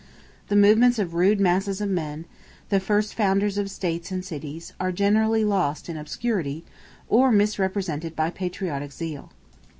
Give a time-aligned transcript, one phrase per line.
[0.47, 2.25] The movements of rude masses of men,
[2.69, 6.65] the first founders of states and cities, are generally lost in obscurity,
[7.07, 9.31] or misrepresented by patriotic zeal.